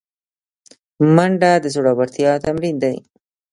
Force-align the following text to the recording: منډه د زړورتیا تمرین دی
منډه 1.15 1.51
د 1.63 1.65
زړورتیا 1.75 2.31
تمرین 2.45 2.75
دی 2.83 2.95